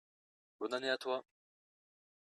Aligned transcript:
bonne 0.59 0.73
année 0.73 0.89
à 0.89 0.97
toi. 0.97 1.23